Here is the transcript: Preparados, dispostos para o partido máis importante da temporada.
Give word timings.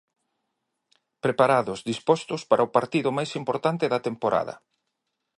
Preparados, 1.25 1.79
dispostos 1.91 2.41
para 2.49 2.65
o 2.67 2.73
partido 2.77 3.09
máis 3.17 3.31
importante 3.41 3.85
da 3.93 4.03
temporada. 4.07 4.55